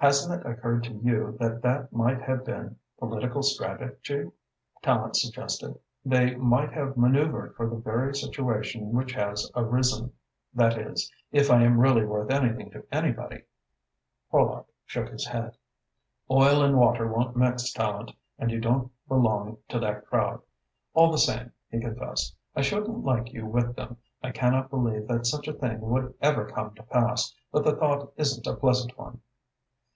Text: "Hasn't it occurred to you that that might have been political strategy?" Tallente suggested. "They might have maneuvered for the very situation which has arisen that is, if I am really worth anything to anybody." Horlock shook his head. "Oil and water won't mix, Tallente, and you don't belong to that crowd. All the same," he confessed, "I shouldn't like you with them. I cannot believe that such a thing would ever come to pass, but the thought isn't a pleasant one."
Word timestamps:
"Hasn't 0.00 0.40
it 0.42 0.48
occurred 0.48 0.84
to 0.84 0.92
you 0.92 1.36
that 1.40 1.60
that 1.62 1.92
might 1.92 2.22
have 2.22 2.44
been 2.44 2.76
political 3.00 3.42
strategy?" 3.42 4.30
Tallente 4.80 5.16
suggested. 5.16 5.76
"They 6.04 6.36
might 6.36 6.72
have 6.72 6.96
maneuvered 6.96 7.56
for 7.56 7.68
the 7.68 7.74
very 7.80 8.14
situation 8.14 8.92
which 8.92 9.10
has 9.14 9.50
arisen 9.56 10.12
that 10.54 10.78
is, 10.78 11.10
if 11.32 11.50
I 11.50 11.64
am 11.64 11.80
really 11.80 12.04
worth 12.04 12.30
anything 12.30 12.70
to 12.70 12.86
anybody." 12.92 13.42
Horlock 14.32 14.66
shook 14.86 15.08
his 15.08 15.26
head. 15.26 15.56
"Oil 16.30 16.62
and 16.62 16.78
water 16.78 17.08
won't 17.12 17.34
mix, 17.36 17.72
Tallente, 17.72 18.14
and 18.38 18.52
you 18.52 18.60
don't 18.60 18.92
belong 19.08 19.56
to 19.70 19.80
that 19.80 20.06
crowd. 20.06 20.40
All 20.94 21.10
the 21.10 21.18
same," 21.18 21.50
he 21.72 21.80
confessed, 21.80 22.36
"I 22.54 22.60
shouldn't 22.62 23.02
like 23.04 23.32
you 23.32 23.46
with 23.46 23.74
them. 23.74 23.96
I 24.22 24.30
cannot 24.30 24.70
believe 24.70 25.08
that 25.08 25.26
such 25.26 25.48
a 25.48 25.52
thing 25.54 25.80
would 25.80 26.14
ever 26.20 26.48
come 26.48 26.74
to 26.76 26.84
pass, 26.84 27.34
but 27.50 27.64
the 27.64 27.74
thought 27.74 28.12
isn't 28.16 28.46
a 28.46 28.54
pleasant 28.54 28.96
one." 28.96 29.22